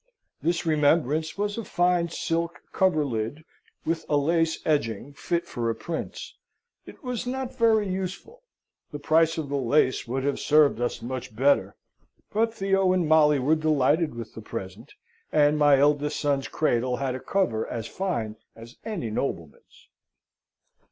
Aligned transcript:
This 0.41 0.65
remembrance 0.65 1.37
was 1.37 1.59
a 1.59 1.63
fine 1.63 2.09
silk 2.09 2.63
coverlid, 2.73 3.43
with 3.85 4.03
a 4.09 4.17
lace 4.17 4.57
edging 4.65 5.13
fit 5.13 5.45
for 5.45 5.69
a 5.69 5.75
prince. 5.75 6.35
It 6.87 7.03
was 7.03 7.27
not 7.27 7.55
very 7.55 7.87
useful: 7.87 8.41
the 8.91 8.97
price 8.97 9.37
of 9.37 9.49
the 9.49 9.57
lace 9.57 10.07
would 10.07 10.23
have 10.23 10.39
served 10.39 10.81
us 10.81 11.03
much 11.03 11.35
better, 11.35 11.75
but 12.33 12.51
Theo 12.51 12.93
and 12.93 13.07
Molly 13.07 13.37
were 13.37 13.53
delighted 13.55 14.15
with 14.15 14.33
the 14.33 14.41
present, 14.41 14.91
and 15.31 15.59
my 15.59 15.77
eldest 15.77 16.19
son's 16.19 16.47
cradle 16.47 16.97
had 16.97 17.13
a 17.13 17.19
cover 17.19 17.67
as 17.67 17.85
fine 17.85 18.37
as 18.55 18.77
any 18.83 19.11
nobleman's. 19.11 19.87